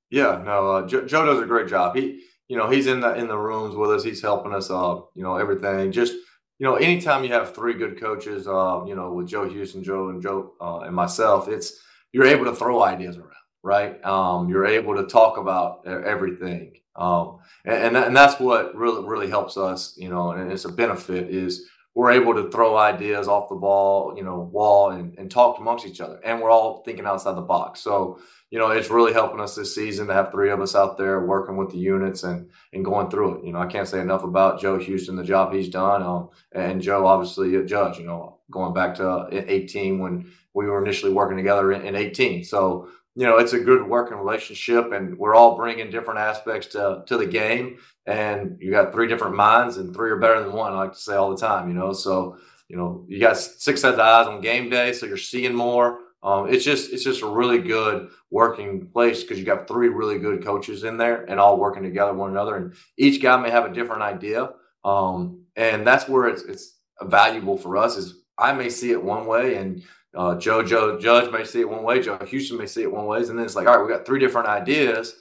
Yeah, 0.10 0.42
no, 0.44 0.72
uh, 0.72 0.88
Joe, 0.88 1.06
Joe 1.06 1.25
does 1.25 1.39
a 1.39 1.45
great 1.45 1.68
job. 1.69 1.95
He, 1.95 2.24
you 2.50 2.57
know, 2.57 2.69
he's 2.69 2.88
in 2.88 3.00
the 3.00 3.13
in 3.16 3.27
the 3.27 3.38
rooms 3.38 3.75
with 3.75 3.92
us. 3.92 4.04
He's 4.04 4.22
helping 4.22 4.54
us. 4.54 4.69
Uh, 4.69 5.01
you 5.16 5.24
know, 5.24 5.38
everything. 5.38 5.92
Just 5.92 6.13
you 6.13 6.66
know, 6.66 6.75
anytime 6.75 7.24
you 7.24 7.31
have 7.31 7.56
three 7.56 7.74
good 7.75 8.00
coaches, 8.00 8.48
uh, 8.48 8.84
you 8.86 8.95
know, 8.95 9.13
with 9.13 9.27
Joe 9.27 9.48
Houston, 9.48 9.84
Joe, 9.84 10.10
and 10.10 10.22
Joe, 10.22 10.54
uh, 10.60 10.80
and 10.80 10.95
myself, 10.95 11.48
it's 11.48 11.81
you're 12.12 12.25
able 12.25 12.45
to 12.45 12.56
throw 12.56 12.84
ideas 12.84 13.18
around, 13.18 13.31
right? 13.63 14.04
Um, 14.06 14.50
you're 14.50 14.66
able 14.66 14.96
to 14.96 15.08
talk 15.08 15.38
about 15.38 15.86
everything, 15.86 16.78
um, 16.96 17.40
and 17.66 17.96
and, 17.96 17.98
and 17.98 18.16
that's 18.16 18.40
what 18.40 18.75
really 18.75 19.08
really 19.08 19.30
helps 19.30 19.58
us. 19.58 19.96
You 19.98 20.10
know, 20.10 20.31
and 20.31 20.52
it's 20.52 20.66
a 20.66 20.72
benefit 20.72 21.30
is 21.30 21.69
we're 21.94 22.12
able 22.12 22.34
to 22.36 22.50
throw 22.50 22.78
ideas 22.78 23.28
off 23.28 23.50
the 23.50 23.56
ball, 23.56 24.13
you 24.16 24.24
know, 24.24 24.40
wall 24.40 24.92
and, 24.92 25.18
and 25.18 25.30
talk 25.30 25.60
amongst 25.60 25.86
each 25.86 26.00
other. 26.00 26.19
And 26.24 26.40
we're 26.42 26.50
all 26.50 26.84
thinking 26.84 27.06
outside 27.06 27.36
the 27.36 27.42
box. 27.42 27.81
So, 27.81 28.19
you 28.50 28.60
know, 28.60 28.69
it's 28.72 28.90
really 28.90 29.12
helping 29.12 29.42
us 29.42 29.56
this 29.56 29.75
season 29.75 30.08
to 30.08 30.13
have 30.13 30.31
three 30.31 30.52
of 30.52 30.62
us 30.62 30.74
out 30.74 30.98
there 30.98 31.25
working 31.25 31.58
with 31.58 31.72
the 31.72 31.78
units 31.78 32.24
and 32.24 32.50
and 32.74 32.86
going 32.86 33.10
through 33.10 33.40
it. 33.40 33.46
You 33.46 33.54
know, 33.54 33.60
I 33.60 33.68
can't 33.68 33.88
say 33.88 34.00
enough 34.00 34.24
about 34.24 34.62
Joe 34.62 34.78
Houston, 34.78 35.16
the 35.16 35.24
job 35.24 35.54
he's 35.54 35.69
done, 35.69 36.02
um, 36.02 36.30
and 36.54 36.81
Joe, 36.81 37.06
obviously, 37.06 37.56
a 37.56 37.63
judge. 37.63 37.98
You 37.98 38.06
know, 38.06 38.40
going 38.50 38.74
back 38.74 38.96
to 38.96 39.10
uh, 39.10 39.30
18 39.31 40.00
when 40.00 40.31
we 40.54 40.68
were 40.68 40.84
initially 40.84 41.13
working 41.13 41.38
together 41.38 41.72
in, 41.72 41.86
in 41.86 41.96
18. 41.96 42.44
So, 42.44 42.90
you 43.16 43.25
know, 43.25 43.38
it's 43.38 43.54
a 43.54 43.60
good 43.60 43.84
working 43.88 44.18
relationship, 44.18 44.92
and 44.94 45.18
we're 45.18 45.36
all 45.36 45.58
bringing 45.58 45.90
different 45.90 46.19
aspects 46.19 46.68
to 46.68 47.04
to 47.08 47.18
the 47.18 47.25
game. 47.25 47.78
And 48.06 48.58
you 48.60 48.72
got 48.72 48.94
three 48.94 49.08
different 49.08 49.36
minds, 49.36 49.78
and 49.78 49.94
three 49.94 50.12
are 50.12 50.18
better 50.18 50.42
than 50.42 50.54
one. 50.54 50.74
I 50.74 50.78
like 50.78 50.94
to 50.94 51.00
say 51.00 51.16
all 51.16 51.30
the 51.30 51.38
time. 51.38 51.68
You 51.68 51.74
know, 51.74 51.94
so 51.94 52.38
you 52.69 52.78
know 52.78 53.06
you 53.08 53.19
got 53.19 53.38
six 53.38 53.81
sets 53.81 53.96
of 53.96 54.00
eyes 54.00 54.28
on 54.28 54.42
game 54.42 54.69
day, 54.69 54.94
so 54.94 55.06
you're 55.06 55.18
seeing 55.18 55.54
more. 55.54 56.00
Um, 56.24 56.54
it's 56.54 56.63
just 56.63 56.94
it's 56.94 57.04
just 57.04 57.22
a 57.22 57.28
really 57.28 57.60
good 57.60 58.10
working 58.30 58.88
place 58.88 59.24
because 59.24 59.40
you 59.40 59.46
got 59.46 59.68
three 59.68 59.90
really 59.90 60.19
good 60.19 60.44
coaches 60.44 60.84
in 60.84 60.98
there 60.98 61.24
and 61.24 61.40
all 61.40 61.60
working 61.60 61.84
together 61.84 62.13
one 62.13 62.30
another, 62.30 62.56
and 62.56 62.74
each 62.98 63.22
guy 63.22 63.36
may 63.38 63.50
have 63.50 63.66
a 63.66 63.74
different 63.74 64.04
idea. 64.04 64.52
Um, 64.86 65.46
and 65.56 65.86
that's 65.86 66.08
where 66.08 66.28
it's 66.28 66.44
it's 66.44 66.78
valuable 67.02 67.58
for 67.58 67.75
us. 67.75 67.98
Is 67.98 68.21
I 68.38 68.54
may 68.54 68.69
see 68.69 68.92
it 68.92 69.04
one 69.04 69.25
way, 69.25 69.56
and 69.56 69.83
uh, 70.13 70.36
Joe 70.36 70.63
Joe 70.63 71.00
Judge 71.00 71.31
may 71.31 71.44
see 71.44 71.62
it 71.62 71.69
one 71.69 71.83
way, 71.83 72.01
Joe 72.01 72.18
Houston 72.25 72.57
may 72.57 72.66
see 72.66 72.83
it 72.83 72.92
one 72.92 73.06
way, 73.06 73.19
and 73.19 73.38
then 73.38 73.39
it's 73.39 73.56
like, 73.56 73.68
all 73.68 73.78
right, 73.78 73.86
we 73.86 73.94
got 73.94 74.06
three 74.06 74.19
different 74.19 74.48
ideas. 74.48 75.16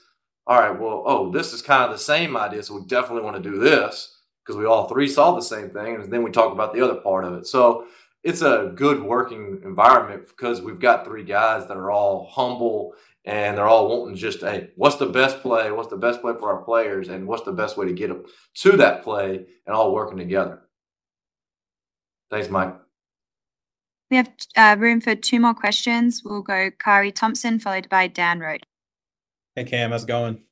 All 0.47 0.59
right, 0.59 0.79
well, 0.79 1.05
oh, 1.07 1.31
this 1.31 1.53
is 1.53 1.63
kind 1.63 1.85
of 1.85 1.91
the 1.91 1.99
same 1.99 2.37
idea, 2.37 2.63
so 2.63 2.75
we 2.75 2.87
definitely 2.87 3.23
want 3.23 3.43
to 3.43 3.51
do 3.51 3.59
this 3.59 4.19
because 4.45 4.57
we 4.57 4.65
all 4.65 4.89
three 4.89 5.07
saw 5.07 5.35
the 5.35 5.43
same 5.43 5.71
thing, 5.71 5.97
and 5.97 6.13
then 6.13 6.23
we 6.23 6.31
talk 6.31 6.53
about 6.53 6.73
the 6.75 6.83
other 6.83 6.97
part 6.97 7.25
of 7.25 7.35
it. 7.35 7.47
So 7.47 7.87
it's 8.23 8.43
a 8.43 8.73
good 8.75 9.03
working 9.03 9.61
environment 9.65 10.27
because 10.29 10.61
we've 10.61 10.81
got 10.81 11.05
three 11.05 11.25
guys 11.25 11.67
that 11.69 11.77
are 11.77 11.91
all 11.91 12.29
humble 12.31 12.95
and 13.25 13.57
they're 13.57 13.67
all 13.67 13.89
wanting 13.89 14.17
just, 14.17 14.41
hey, 14.41 14.71
what's 14.77 14.97
the 14.97 15.07
best 15.07 15.41
play? 15.41 15.71
What's 15.71 15.89
the 15.89 15.97
best 15.97 16.21
play 16.21 16.35
for 16.39 16.53
our 16.53 16.63
players? 16.63 17.09
And 17.09 17.27
what's 17.27 17.45
the 17.45 17.53
best 17.53 17.77
way 17.77 17.87
to 17.87 17.93
get 17.93 18.09
them 18.09 18.25
to 18.55 18.77
that 18.79 19.03
play 19.03 19.47
and 19.67 19.75
all 19.75 19.95
working 19.95 20.19
together? 20.19 20.63
Thanks, 22.31 22.49
Mike. 22.49 22.77
We 24.11 24.17
have 24.17 24.31
uh, 24.57 24.77
room 24.79 25.01
for 25.01 25.15
two 25.15 25.39
more 25.39 25.55
questions. 25.55 26.23
We'll 26.25 26.43
go 26.43 26.71
Kari 26.81 27.13
Thompson, 27.13 27.61
followed 27.61 27.89
by 27.89 28.09
Dan 28.09 28.41
Roche. 28.41 28.63
Hey 29.55 29.65
Cam, 29.65 29.93
how's 29.93 30.03
it 30.03 30.09
going? 30.09 30.43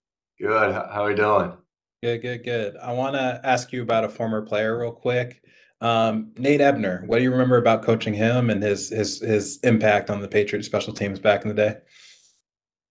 Good. 0.41 0.73
How 0.73 0.89
how 0.93 1.05
are 1.05 1.09
we 1.09 1.15
doing? 1.17 1.53
Good, 2.01 2.23
good, 2.23 2.45
good. 2.45 2.77
I 2.77 2.93
want 2.93 3.17
to 3.17 3.41
ask 3.43 3.73
you 3.73 3.83
about 3.83 4.05
a 4.05 4.09
former 4.09 4.43
player 4.43 4.79
real 4.79 4.93
quick. 4.93 5.43
Um, 5.81 6.33
Nate 6.37 6.61
Ebner. 6.61 7.03
What 7.07 7.19
do 7.19 7.25
you 7.25 7.33
remember 7.33 7.57
about 7.57 7.83
coaching 7.83 8.15
him 8.15 8.51
and 8.51 8.63
his 8.63 8.91
his 8.91 9.21
his 9.21 9.59
impact 9.65 10.09
on 10.09 10.21
the 10.21 10.29
Patriots 10.29 10.69
special 10.69 10.93
teams 10.93 11.19
back 11.19 11.43
in 11.43 11.49
the 11.49 11.55
day? 11.55 11.79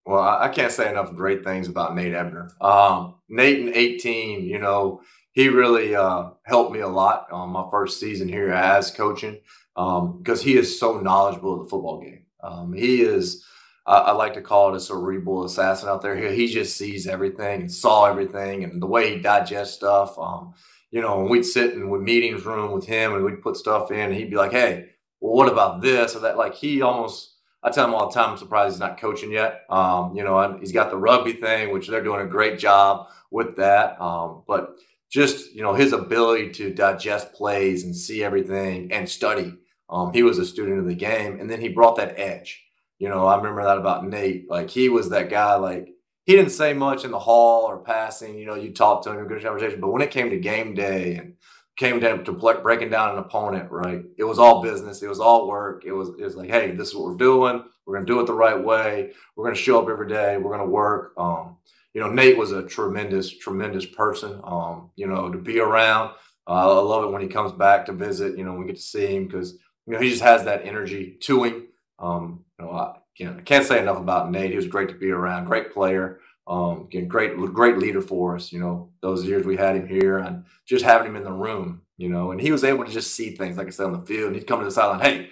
Well, 0.06 0.20
I 0.20 0.46
I 0.46 0.50
can't 0.50 0.72
say 0.72 0.90
enough 0.90 1.14
great 1.14 1.46
things 1.46 1.70
about 1.70 1.96
Nate 1.96 2.14
Ebner. 2.14 2.52
Um, 2.60 3.16
Nate 3.30 3.60
in 3.60 3.74
18, 3.74 4.44
you 4.44 4.60
know, 4.60 5.02
he 5.32 5.48
really 5.48 5.96
uh, 5.96 6.32
helped 6.44 6.74
me 6.74 6.80
a 6.80 6.88
lot 6.90 7.32
on 7.32 7.52
my 7.52 7.66
first 7.72 8.02
season 8.02 8.28
here 8.28 8.52
as 8.52 8.92
coaching 8.92 9.40
um, 9.78 10.18
because 10.18 10.42
he 10.42 10.58
is 10.58 10.80
so 10.80 11.00
knowledgeable 11.00 11.54
of 11.54 11.64
the 11.64 11.70
football 11.70 12.02
game. 12.02 12.24
Um, 12.44 12.74
he 12.74 13.02
is, 13.02 13.46
I, 13.86 13.98
I 13.98 14.12
like 14.12 14.34
to 14.34 14.42
call 14.42 14.74
it 14.74 14.78
a 14.78 14.80
cerebral 14.80 15.46
assassin 15.46 15.88
out 15.88 16.02
there. 16.02 16.16
He, 16.16 16.36
he 16.36 16.48
just 16.52 16.76
sees 16.76 17.08
everything 17.08 17.62
and 17.62 17.72
saw 17.72 18.06
everything 18.06 18.64
and 18.64 18.82
the 18.82 18.88
way 18.88 19.16
he 19.16 19.22
digests 19.22 19.76
stuff. 19.76 20.18
Um, 20.18 20.54
you 20.90 21.02
know, 21.02 21.22
and 21.22 21.30
we'd 21.30 21.46
sit 21.46 21.74
in 21.74 21.90
the 21.90 21.98
meetings 22.00 22.46
room 22.46 22.72
with 22.72 22.86
him 22.86 23.14
and 23.14 23.24
we'd 23.24 23.42
put 23.42 23.56
stuff 23.56 23.92
in 23.92 24.00
and 24.00 24.14
he'd 24.16 24.32
be 24.32 24.38
like, 24.38 24.52
hey, 24.52 24.90
well, 25.20 25.34
what 25.34 25.52
about 25.52 25.82
this 25.82 26.16
or 26.16 26.20
that? 26.20 26.38
Like 26.38 26.56
he 26.56 26.82
almost, 26.82 27.36
I 27.62 27.70
tell 27.70 27.86
him 27.86 27.94
all 27.94 28.08
the 28.10 28.14
time, 28.14 28.32
I'm 28.32 28.38
surprised 28.38 28.74
he's 28.74 28.80
not 28.80 29.00
coaching 29.00 29.32
yet. 29.32 29.62
Um, 29.70 30.16
you 30.16 30.24
know, 30.24 30.58
he's 30.60 30.72
got 30.72 30.90
the 30.90 30.98
rugby 30.98 31.34
thing, 31.34 31.72
which 31.72 31.88
they're 31.88 32.04
doing 32.04 32.22
a 32.22 32.30
great 32.30 32.58
job 32.58 33.08
with 33.30 33.58
that. 33.58 34.00
Um, 34.02 34.44
but 34.48 34.76
just, 35.10 35.54
you 35.54 35.62
know, 35.62 35.74
his 35.74 35.94
ability 35.94 36.52
to 36.54 36.74
digest 36.74 37.34
plays 37.34 37.84
and 37.84 37.96
see 37.96 38.24
everything 38.24 38.92
and 38.92 39.10
study. 39.10 39.54
Um, 39.90 40.14
he 40.14 40.24
was 40.24 40.40
a 40.40 40.46
student 40.46 40.80
of 40.80 40.86
the 40.86 40.96
game. 40.96 41.40
And 41.40 41.50
then 41.50 41.62
he 41.62 41.70
brought 41.70 41.98
that 41.98 42.20
edge. 42.20 42.64
You 43.00 43.10
know, 43.10 43.26
I 43.26 43.38
remember 43.38 43.64
that 43.64 43.78
about 43.78 44.08
Nate. 44.08 44.50
Like 44.50 44.70
he 44.70 44.90
was 44.90 45.10
that 45.10 45.30
guy. 45.30 45.56
Like 45.56 45.90
he 46.26 46.36
didn't 46.36 46.52
say 46.52 46.74
much 46.74 47.06
in 47.06 47.12
the 47.12 47.20
hall 47.20 47.64
or 47.64 47.78
passing. 47.78 48.38
You 48.38 48.46
know, 48.46 48.56
you 48.56 48.74
talked 48.74 49.04
to 49.04 49.12
him, 49.12 49.24
a 49.24 49.28
good 49.28 49.44
conversation. 49.44 49.80
But 49.80 49.92
when 49.92 50.02
it 50.02 50.12
came 50.12 50.30
to 50.30 50.38
game 50.38 50.74
day 50.74 51.16
and 51.16 51.36
came 51.78 52.00
down 52.00 52.26
to 52.26 52.32
breaking 52.34 52.90
down 52.90 53.14
an 53.14 53.20
opponent, 53.20 53.72
right? 53.72 54.04
It 54.18 54.24
was 54.24 54.40
all 54.40 54.64
business. 54.64 55.02
It 55.02 55.08
was 55.08 55.20
all 55.20 55.48
work. 55.48 55.86
It 55.86 55.94
was 55.94 56.10
it 56.20 56.24
was 56.24 56.36
like, 56.36 56.50
hey, 56.50 56.72
this 56.72 56.90
is 56.90 56.96
what 56.96 57.06
we're 57.06 57.18
doing. 57.18 57.64
We're 57.86 57.94
gonna 57.94 58.06
do 58.06 58.20
it 58.20 58.26
the 58.26 58.34
right 58.34 58.62
way. 58.62 59.14
We're 59.36 59.46
gonna 59.46 59.56
show 59.56 59.82
up 59.82 59.90
every 59.90 60.10
day. 60.10 60.38
We're 60.38 60.58
gonna 60.58 60.70
work. 60.70 61.14
Um, 61.18 61.58
you 61.94 62.02
know, 62.02 62.10
Nate 62.10 62.38
was 62.38 62.52
a 62.52 62.64
tremendous, 62.64 63.30
tremendous 63.30 63.86
person. 63.86 64.42
Um, 64.44 64.90
you 64.96 65.08
know, 65.08 65.32
to 65.32 65.38
be 65.38 65.60
around. 65.60 66.12
Uh, 66.48 66.80
I 66.80 66.82
love 66.82 67.04
it 67.04 67.12
when 67.12 67.22
he 67.22 67.28
comes 67.28 67.52
back 67.52 67.86
to 67.86 67.94
visit. 67.94 68.38
You 68.38 68.44
know, 68.44 68.54
we 68.54 68.66
get 68.66 68.78
to 68.78 68.82
see 68.82 69.16
him 69.16 69.26
because 69.26 69.58
you 69.88 69.94
know 69.94 70.00
he 70.00 70.10
just 70.10 70.22
has 70.22 70.44
that 70.44 70.66
energy 70.66 71.18
to 71.22 71.44
him. 71.44 71.68
Um, 71.98 72.44
you 72.60 72.66
know, 72.66 72.72
I, 72.72 72.98
I 73.26 73.42
can't 73.42 73.66
say 73.66 73.80
enough 73.80 73.98
about 73.98 74.30
Nate. 74.30 74.52
He 74.52 74.58
was 74.58 74.68
great 74.68 74.90
to 74.90 74.96
be 74.96 75.10
around. 75.10 75.46
Great 75.46 75.74
player. 75.74 76.20
Um, 76.46 76.84
again, 76.86 77.08
great, 77.08 77.36
great 77.54 77.78
leader 77.78 78.02
for 78.02 78.36
us. 78.36 78.52
You 78.52 78.60
know, 78.60 78.92
those 79.02 79.26
years 79.26 79.46
we 79.46 79.58
had 79.58 79.76
him 79.76 79.88
here 79.88 80.18
and 80.20 80.46
just 80.66 80.86
having 80.86 81.08
him 81.08 81.16
in 81.16 81.24
the 81.24 81.32
room. 81.32 81.82
You 81.98 82.10
know, 82.10 82.32
and 82.32 82.40
he 82.40 82.52
was 82.52 82.64
able 82.64 82.86
to 82.86 82.92
just 82.92 83.16
see 83.16 83.32
things, 83.32 83.58
like 83.58 83.68
I 83.68 83.72
said, 83.72 83.88
on 83.88 83.94
the 83.94 84.06
field. 84.06 84.28
And 84.28 84.36
he'd 84.36 84.46
come 84.46 84.60
to 84.60 84.66
the 84.66 84.72
sideline, 84.72 85.00
hey, 85.00 85.30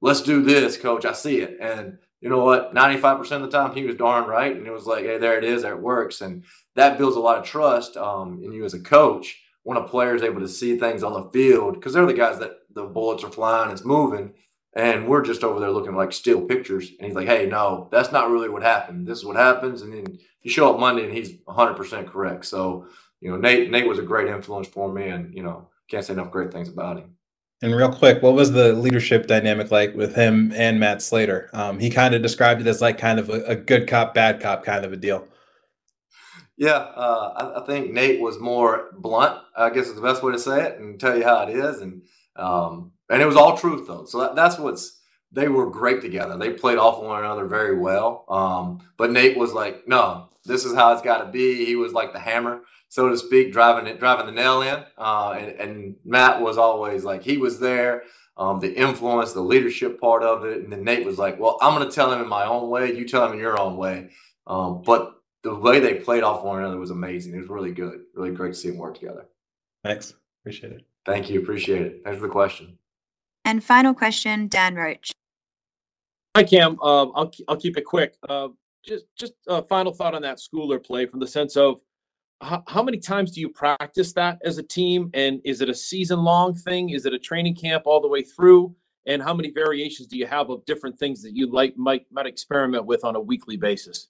let's 0.00 0.20
do 0.20 0.42
this, 0.42 0.76
coach. 0.76 1.04
I 1.04 1.12
see 1.12 1.40
it. 1.40 1.58
And 1.60 1.98
you 2.20 2.28
know 2.28 2.44
what? 2.44 2.74
95% 2.74 3.30
of 3.30 3.42
the 3.42 3.50
time 3.50 3.74
he 3.74 3.84
was 3.84 3.94
darn 3.94 4.28
right. 4.28 4.56
And 4.56 4.66
it 4.66 4.72
was 4.72 4.86
like, 4.86 5.04
hey, 5.04 5.18
there 5.18 5.38
it 5.38 5.44
is, 5.44 5.62
there 5.62 5.74
it 5.74 5.80
works. 5.80 6.20
And 6.20 6.44
that 6.74 6.98
builds 6.98 7.16
a 7.16 7.20
lot 7.20 7.38
of 7.38 7.44
trust 7.44 7.96
um, 7.96 8.40
in 8.42 8.52
you 8.52 8.64
as 8.64 8.74
a 8.74 8.80
coach 8.80 9.40
when 9.62 9.76
a 9.78 9.86
player 9.86 10.14
is 10.14 10.22
able 10.22 10.40
to 10.40 10.48
see 10.48 10.76
things 10.76 11.02
on 11.02 11.12
the 11.12 11.30
field, 11.30 11.74
because 11.74 11.92
they're 11.92 12.06
the 12.06 12.14
guys 12.14 12.38
that 12.38 12.57
the 12.74 12.84
bullets 12.84 13.24
are 13.24 13.30
flying, 13.30 13.70
it's 13.70 13.84
moving. 13.84 14.34
And 14.74 15.08
we're 15.08 15.22
just 15.22 15.42
over 15.42 15.58
there 15.58 15.70
looking 15.70 15.96
like 15.96 16.12
still 16.12 16.42
pictures. 16.42 16.90
And 16.98 17.06
he's 17.06 17.16
like, 17.16 17.26
hey, 17.26 17.46
no, 17.46 17.88
that's 17.90 18.12
not 18.12 18.30
really 18.30 18.48
what 18.48 18.62
happened. 18.62 19.06
This 19.06 19.18
is 19.18 19.24
what 19.24 19.36
happens. 19.36 19.82
And 19.82 19.92
then 19.92 20.18
you 20.42 20.50
show 20.50 20.72
up 20.72 20.78
Monday 20.78 21.04
and 21.04 21.12
he's 21.12 21.32
100% 21.48 22.06
correct. 22.06 22.44
So, 22.44 22.86
you 23.20 23.30
know, 23.30 23.36
Nate, 23.36 23.70
Nate 23.70 23.88
was 23.88 23.98
a 23.98 24.02
great 24.02 24.28
influence 24.28 24.68
for 24.68 24.92
me. 24.92 25.08
And, 25.08 25.34
you 25.34 25.42
know, 25.42 25.68
can't 25.88 26.04
say 26.04 26.12
enough 26.12 26.30
great 26.30 26.52
things 26.52 26.68
about 26.68 26.98
him. 26.98 27.16
And 27.60 27.74
real 27.74 27.92
quick, 27.92 28.22
what 28.22 28.34
was 28.34 28.52
the 28.52 28.72
leadership 28.74 29.26
dynamic 29.26 29.72
like 29.72 29.94
with 29.96 30.14
him 30.14 30.52
and 30.54 30.78
Matt 30.78 31.02
Slater? 31.02 31.50
Um, 31.52 31.80
he 31.80 31.90
kind 31.90 32.14
of 32.14 32.22
described 32.22 32.60
it 32.60 32.68
as 32.68 32.80
like 32.80 32.98
kind 32.98 33.18
of 33.18 33.30
a, 33.30 33.44
a, 33.46 33.56
good 33.56 33.88
cop, 33.88 34.14
bad 34.14 34.40
cop 34.40 34.64
kind 34.64 34.84
of 34.84 34.92
a 34.92 34.96
deal. 34.96 35.26
Yeah, 36.56 36.76
uh, 36.76 37.32
I, 37.56 37.60
I, 37.60 37.66
think 37.66 37.92
Nate 37.92 38.20
was 38.20 38.38
more 38.38 38.90
blunt. 38.96 39.40
I 39.56 39.70
guess 39.70 39.86
is 39.86 39.94
the 39.94 40.00
best 40.00 40.22
way 40.22 40.32
to 40.32 40.38
say 40.38 40.66
it, 40.66 40.78
and 40.78 41.00
tell 41.00 41.16
you 41.16 41.24
how 41.24 41.42
it 41.46 41.56
is, 41.56 41.80
and 41.80 42.02
um, 42.38 42.92
and 43.10 43.22
it 43.22 43.26
was 43.26 43.36
all 43.36 43.56
truth 43.56 43.86
though. 43.86 44.04
So 44.04 44.20
that, 44.20 44.36
that's 44.36 44.58
what's 44.58 45.00
they 45.32 45.48
were 45.48 45.68
great 45.68 46.00
together. 46.00 46.36
They 46.38 46.50
played 46.50 46.78
off 46.78 47.02
one 47.02 47.22
another 47.22 47.46
very 47.46 47.76
well. 47.76 48.24
Um, 48.28 48.80
but 48.96 49.10
Nate 49.10 49.36
was 49.36 49.52
like, 49.52 49.86
no, 49.86 50.30
this 50.44 50.64
is 50.64 50.74
how 50.74 50.92
it's 50.92 51.02
got 51.02 51.18
to 51.18 51.30
be. 51.30 51.66
He 51.66 51.76
was 51.76 51.92
like 51.92 52.14
the 52.14 52.18
hammer 52.18 52.62
so 52.88 53.08
to 53.08 53.16
speak, 53.16 53.52
driving 53.52 53.86
it, 53.86 53.98
driving 53.98 54.26
the 54.26 54.32
nail 54.32 54.62
in. 54.62 54.84
Uh, 54.96 55.36
and, 55.38 55.48
and, 55.60 55.96
Matt 56.04 56.40
was 56.40 56.56
always 56.56 57.04
like 57.04 57.22
he 57.22 57.36
was 57.36 57.60
there, 57.60 58.04
um, 58.36 58.60
the 58.60 58.72
influence, 58.72 59.32
the 59.32 59.42
leadership 59.42 60.00
part 60.00 60.22
of 60.22 60.44
it. 60.44 60.62
And 60.62 60.72
then 60.72 60.84
Nate 60.84 61.04
was 61.04 61.18
like, 61.18 61.38
"Well, 61.38 61.58
I'm 61.60 61.74
going 61.74 61.88
to 61.88 61.94
tell 61.94 62.12
him 62.12 62.20
in 62.20 62.28
my 62.28 62.46
own 62.46 62.70
way. 62.70 62.94
You 62.94 63.06
tell 63.06 63.26
him 63.26 63.32
in 63.32 63.38
your 63.38 63.60
own 63.60 63.76
way." 63.76 64.10
Um, 64.46 64.82
but 64.82 65.14
the 65.42 65.54
way 65.54 65.80
they 65.80 65.94
played 65.94 66.22
off 66.22 66.44
one 66.44 66.58
another 66.58 66.78
was 66.78 66.90
amazing. 66.90 67.34
It 67.34 67.40
was 67.40 67.48
really 67.48 67.72
good, 67.72 68.00
really 68.14 68.32
great 68.32 68.54
to 68.54 68.58
see 68.58 68.70
them 68.70 68.78
work 68.78 68.94
together. 68.94 69.26
Thanks, 69.84 70.14
appreciate 70.40 70.72
it. 70.72 70.86
Thank 71.08 71.30
you, 71.30 71.40
appreciate 71.40 71.80
it. 71.80 72.00
Thanks 72.04 72.18
for 72.20 72.26
the 72.26 72.32
question. 72.32 72.76
And 73.46 73.64
final 73.64 73.94
question, 73.94 74.46
Dan 74.46 74.74
Roche. 74.74 75.10
Hi, 76.36 76.44
Cam. 76.44 76.78
Um, 76.82 77.12
I'll 77.14 77.32
I'll 77.48 77.56
keep 77.56 77.78
it 77.78 77.86
quick. 77.86 78.14
Uh, 78.28 78.48
just 78.84 79.06
just 79.18 79.32
a 79.46 79.62
final 79.62 79.90
thought 79.90 80.14
on 80.14 80.20
that 80.20 80.36
Schooler 80.36 80.84
play 80.84 81.06
from 81.06 81.18
the 81.18 81.26
sense 81.26 81.56
of 81.56 81.80
how, 82.42 82.62
how 82.68 82.82
many 82.82 82.98
times 82.98 83.32
do 83.32 83.40
you 83.40 83.48
practice 83.48 84.12
that 84.12 84.38
as 84.44 84.58
a 84.58 84.62
team? 84.62 85.08
And 85.14 85.40
is 85.44 85.62
it 85.62 85.70
a 85.70 85.74
season 85.74 86.22
long 86.24 86.54
thing? 86.54 86.90
Is 86.90 87.06
it 87.06 87.14
a 87.14 87.18
training 87.18 87.56
camp 87.56 87.84
all 87.86 88.02
the 88.02 88.08
way 88.08 88.22
through? 88.22 88.76
And 89.06 89.22
how 89.22 89.32
many 89.32 89.50
variations 89.50 90.08
do 90.08 90.18
you 90.18 90.26
have 90.26 90.50
of 90.50 90.62
different 90.66 90.98
things 90.98 91.22
that 91.22 91.34
you 91.34 91.50
like 91.50 91.74
might 91.78 92.04
might 92.12 92.26
experiment 92.26 92.84
with 92.84 93.02
on 93.02 93.16
a 93.16 93.20
weekly 93.20 93.56
basis? 93.56 94.08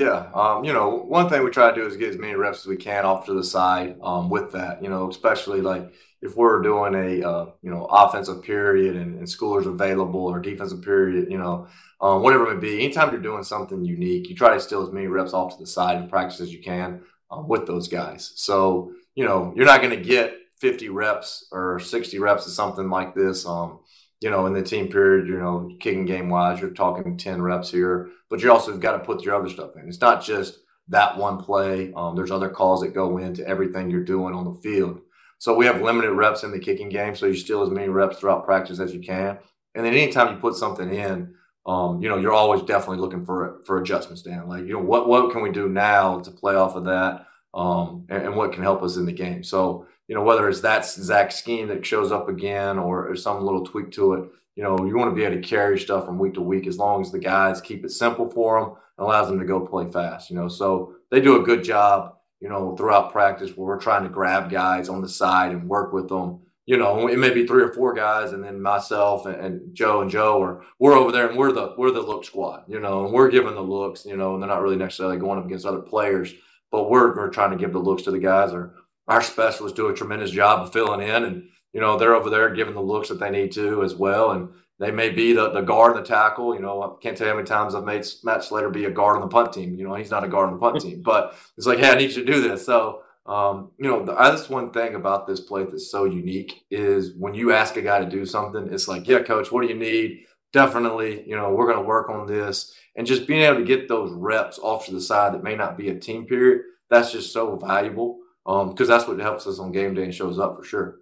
Yeah, 0.00 0.30
um, 0.32 0.64
you 0.64 0.72
know, 0.72 0.88
one 0.96 1.28
thing 1.28 1.44
we 1.44 1.50
try 1.50 1.68
to 1.68 1.74
do 1.74 1.86
is 1.86 1.98
get 1.98 2.08
as 2.08 2.16
many 2.16 2.34
reps 2.34 2.60
as 2.60 2.66
we 2.66 2.76
can 2.76 3.04
off 3.04 3.26
to 3.26 3.34
the 3.34 3.44
side 3.44 3.98
um, 4.02 4.30
with 4.30 4.50
that. 4.52 4.82
You 4.82 4.88
know, 4.88 5.10
especially 5.10 5.60
like 5.60 5.92
if 6.22 6.38
we're 6.38 6.62
doing 6.62 6.94
a 6.94 7.28
uh, 7.28 7.46
you 7.60 7.70
know 7.70 7.84
offensive 7.84 8.42
period 8.42 8.96
and, 8.96 9.18
and 9.18 9.26
Schooler's 9.26 9.66
available 9.66 10.24
or 10.24 10.40
defensive 10.40 10.80
period, 10.80 11.30
you 11.30 11.36
know, 11.36 11.66
um, 12.00 12.22
whatever 12.22 12.50
it 12.50 12.54
may 12.54 12.60
be. 12.60 12.82
Anytime 12.82 13.12
you're 13.12 13.20
doing 13.20 13.44
something 13.44 13.84
unique, 13.84 14.30
you 14.30 14.34
try 14.34 14.54
to 14.54 14.60
steal 14.60 14.82
as 14.82 14.90
many 14.90 15.06
reps 15.06 15.34
off 15.34 15.52
to 15.52 15.60
the 15.60 15.66
side 15.66 15.98
and 15.98 16.08
practice 16.08 16.40
as 16.40 16.50
you 16.50 16.62
can 16.62 17.02
um, 17.30 17.46
with 17.46 17.66
those 17.66 17.86
guys. 17.86 18.32
So 18.36 18.92
you 19.14 19.26
know 19.26 19.52
you're 19.54 19.66
not 19.66 19.82
going 19.82 19.94
to 19.94 20.02
get 20.02 20.34
50 20.60 20.88
reps 20.88 21.46
or 21.52 21.78
60 21.78 22.18
reps 22.18 22.46
of 22.46 22.52
something 22.52 22.88
like 22.88 23.14
this. 23.14 23.44
Um, 23.44 23.80
you 24.20 24.30
know, 24.30 24.46
in 24.46 24.52
the 24.52 24.62
team 24.62 24.88
period, 24.88 25.28
you 25.28 25.38
know, 25.38 25.70
kicking 25.80 26.04
game 26.04 26.28
wise, 26.28 26.60
you're 26.60 26.70
talking 26.70 27.16
10 27.16 27.40
reps 27.40 27.70
here, 27.70 28.10
but 28.28 28.42
you 28.42 28.52
also 28.52 28.76
got 28.76 28.92
to 28.92 28.98
put 28.98 29.24
your 29.24 29.34
other 29.34 29.48
stuff 29.48 29.76
in. 29.76 29.88
It's 29.88 30.00
not 30.00 30.22
just 30.22 30.58
that 30.88 31.16
one 31.16 31.38
play. 31.38 31.92
Um, 31.94 32.16
there's 32.16 32.30
other 32.30 32.50
calls 32.50 32.82
that 32.82 32.94
go 32.94 33.18
into 33.18 33.46
everything 33.46 33.90
you're 33.90 34.04
doing 34.04 34.34
on 34.34 34.44
the 34.44 34.60
field. 34.60 35.00
So 35.38 35.54
we 35.54 35.64
have 35.64 35.80
limited 35.80 36.12
reps 36.12 36.42
in 36.42 36.50
the 36.50 36.58
kicking 36.58 36.90
game, 36.90 37.16
so 37.16 37.26
you 37.26 37.34
steal 37.34 37.62
as 37.62 37.70
many 37.70 37.88
reps 37.88 38.18
throughout 38.18 38.44
practice 38.44 38.78
as 38.78 38.92
you 38.92 39.00
can. 39.00 39.38
And 39.74 39.86
then 39.86 39.94
anytime 39.94 40.34
you 40.34 40.40
put 40.40 40.54
something 40.54 40.92
in, 40.92 41.34
um, 41.64 42.02
you 42.02 42.08
know, 42.08 42.18
you're 42.18 42.32
always 42.32 42.62
definitely 42.62 42.98
looking 42.98 43.24
for 43.24 43.60
for 43.64 43.80
adjustments, 43.80 44.22
Dan. 44.22 44.48
Like, 44.48 44.64
you 44.64 44.72
know, 44.72 44.80
what 44.80 45.08
what 45.08 45.32
can 45.32 45.42
we 45.42 45.50
do 45.50 45.68
now 45.68 46.20
to 46.20 46.30
play 46.30 46.54
off 46.54 46.74
of 46.74 46.84
that, 46.84 47.26
um, 47.54 48.06
and, 48.08 48.24
and, 48.24 48.36
what 48.36 48.52
can 48.52 48.62
help 48.62 48.82
us 48.82 48.96
in 48.96 49.06
the 49.06 49.12
game. 49.12 49.44
So, 49.44 49.86
you 50.10 50.14
know, 50.14 50.22
whether 50.22 50.46
it's 50.46 50.60
that 50.60 50.80
exact 50.80 51.32
scheme 51.32 51.68
that 51.68 51.86
shows 51.86 52.12
up 52.12 52.28
again 52.28 52.78
or, 52.78 53.08
or 53.08 53.16
some 53.16 53.42
little 53.42 53.64
tweak 53.64 53.90
to 53.92 54.12
it, 54.12 54.28
you 54.56 54.62
know, 54.62 54.76
you 54.84 54.94
want 54.98 55.10
to 55.10 55.14
be 55.14 55.24
able 55.24 55.36
to 55.36 55.48
carry 55.48 55.78
stuff 55.78 56.04
from 56.04 56.18
week 56.18 56.34
to 56.34 56.42
week 56.42 56.66
as 56.66 56.76
long 56.76 57.00
as 57.00 57.10
the 57.10 57.18
guys 57.18 57.62
keep 57.62 57.84
it 57.84 57.90
simple 57.90 58.28
for 58.28 58.60
them 58.60 58.70
and 58.70 59.06
allows 59.06 59.28
them 59.28 59.38
to 59.38 59.46
go 59.46 59.60
play 59.60 59.90
fast. 59.90 60.28
You 60.28 60.36
know, 60.36 60.48
so 60.48 60.96
they 61.10 61.22
do 61.22 61.40
a 61.40 61.44
good 61.44 61.64
job 61.64 62.16
you 62.40 62.48
know, 62.48 62.74
throughout 62.74 63.12
practice 63.12 63.56
where 63.56 63.66
we're 63.66 63.80
trying 63.80 64.02
to 64.02 64.08
grab 64.08 64.50
guys 64.50 64.88
on 64.88 65.02
the 65.02 65.08
side 65.08 65.52
and 65.52 65.68
work 65.68 65.92
with 65.92 66.08
them. 66.08 66.40
You 66.66 66.76
know, 66.76 67.08
it 67.08 67.18
may 67.18 67.30
be 67.30 67.46
three 67.46 67.62
or 67.62 67.72
four 67.72 67.92
guys, 67.94 68.32
and 68.32 68.44
then 68.44 68.60
myself 68.60 69.26
and, 69.26 69.34
and 69.34 69.74
Joe 69.74 70.02
and 70.02 70.10
Joe 70.10 70.40
are 70.42 70.62
we're 70.78 70.94
over 70.94 71.10
there 71.10 71.28
and 71.28 71.36
we're 71.36 71.52
the 71.52 71.74
we're 71.76 71.90
the 71.90 72.00
look 72.00 72.24
squad, 72.24 72.64
you 72.68 72.78
know, 72.78 73.04
and 73.04 73.12
we're 73.12 73.30
giving 73.30 73.54
the 73.54 73.60
looks, 73.60 74.06
you 74.06 74.16
know, 74.16 74.34
and 74.34 74.42
they're 74.42 74.48
not 74.48 74.62
really 74.62 74.76
necessarily 74.76 75.18
going 75.18 75.38
up 75.38 75.46
against 75.46 75.66
other 75.66 75.80
players, 75.80 76.32
but 76.70 76.88
we're 76.88 77.14
we're 77.16 77.28
trying 77.28 77.50
to 77.50 77.56
give 77.56 77.72
the 77.72 77.78
looks 77.78 78.02
to 78.02 78.10
the 78.10 78.18
guys. 78.18 78.52
Or 78.52 78.74
our 79.10 79.20
specialists 79.20 79.76
do 79.76 79.88
a 79.88 79.94
tremendous 79.94 80.30
job 80.30 80.60
of 80.60 80.72
filling 80.72 81.06
in, 81.06 81.24
and 81.24 81.48
you 81.72 81.80
know, 81.80 81.98
they're 81.98 82.14
over 82.14 82.30
there 82.30 82.54
giving 82.54 82.74
the 82.74 82.80
looks 82.80 83.08
that 83.08 83.18
they 83.18 83.30
need 83.30 83.52
to 83.52 83.82
as 83.82 83.94
well. 83.94 84.30
And 84.30 84.48
they 84.78 84.90
may 84.90 85.10
be 85.10 85.32
the, 85.32 85.50
the 85.50 85.60
guard 85.60 85.96
and 85.96 86.04
the 86.04 86.08
tackle. 86.08 86.54
You 86.54 86.60
know, 86.60 86.82
I 86.82 87.02
can't 87.02 87.16
tell 87.16 87.26
you 87.26 87.32
how 87.32 87.36
many 87.36 87.46
times 87.46 87.74
I've 87.74 87.84
made 87.84 88.06
Matt 88.24 88.44
Slater 88.44 88.70
be 88.70 88.86
a 88.86 88.90
guard 88.90 89.16
on 89.16 89.22
the 89.22 89.28
punt 89.28 89.52
team. 89.52 89.74
You 89.74 89.86
know, 89.86 89.94
he's 89.94 90.10
not 90.10 90.24
a 90.24 90.28
guard 90.28 90.48
on 90.48 90.54
the 90.54 90.60
punt 90.60 90.80
team, 90.80 91.02
but 91.02 91.36
it's 91.56 91.66
like, 91.66 91.78
hey, 91.78 91.90
I 91.90 91.96
need 91.96 92.10
you 92.10 92.24
to 92.24 92.32
do 92.32 92.40
this. 92.40 92.64
So, 92.64 93.02
um, 93.26 93.72
you 93.78 93.88
know, 93.88 94.04
the, 94.04 94.14
that's 94.14 94.48
one 94.48 94.70
thing 94.70 94.94
about 94.94 95.26
this 95.26 95.40
play 95.40 95.64
that's 95.64 95.90
so 95.90 96.04
unique 96.04 96.64
is 96.70 97.14
when 97.16 97.34
you 97.34 97.52
ask 97.52 97.76
a 97.76 97.82
guy 97.82 97.98
to 97.98 98.10
do 98.10 98.24
something, 98.24 98.72
it's 98.72 98.88
like, 98.88 99.06
yeah, 99.06 99.22
coach, 99.22 99.52
what 99.52 99.62
do 99.62 99.68
you 99.68 99.78
need? 99.78 100.24
Definitely, 100.52 101.28
you 101.28 101.36
know, 101.36 101.52
we're 101.52 101.66
going 101.66 101.78
to 101.78 101.86
work 101.86 102.08
on 102.08 102.26
this. 102.26 102.74
And 102.96 103.06
just 103.06 103.26
being 103.26 103.42
able 103.42 103.58
to 103.58 103.64
get 103.64 103.86
those 103.86 104.12
reps 104.12 104.58
off 104.58 104.86
to 104.86 104.92
the 104.92 105.00
side 105.00 105.34
that 105.34 105.44
may 105.44 105.54
not 105.54 105.76
be 105.76 105.90
a 105.90 105.98
team 105.98 106.26
period, 106.26 106.62
that's 106.88 107.12
just 107.12 107.32
so 107.32 107.56
valuable 107.56 108.19
because 108.44 108.80
um, 108.80 108.86
that's 108.86 109.06
what 109.06 109.18
helps 109.18 109.46
us 109.46 109.58
on 109.58 109.72
game 109.72 109.94
day 109.94 110.04
and 110.04 110.14
shows 110.14 110.38
up 110.38 110.56
for 110.56 110.64
sure. 110.64 111.00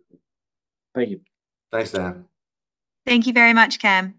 Thank 0.95 1.11
you. 1.11 1.21
Thanks, 1.71 1.93
Dan. 1.93 2.25
Thank 3.07 3.27
you 3.27 3.33
very 3.33 3.55
much, 3.55 3.79
Cam. 3.79 4.19